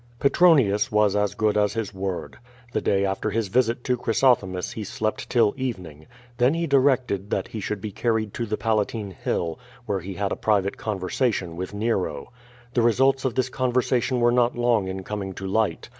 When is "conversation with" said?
10.77-11.75